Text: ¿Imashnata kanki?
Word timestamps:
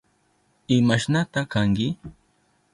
¿Imashnata 0.75 1.39
kanki? 1.51 1.87